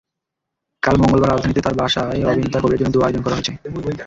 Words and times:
কাল 0.83 0.95
মঙ্গলবার 0.97 1.31
রাজধানীতে 1.31 1.61
তাঁর 1.61 1.75
বাসায় 1.75 2.19
অবিন্তা 2.23 2.57
কবীরের 2.59 2.79
জন্য 2.81 2.93
দোয়া 2.93 3.05
আয়োজন 3.07 3.23
করা 3.23 3.35
হয়েছে। 3.35 3.53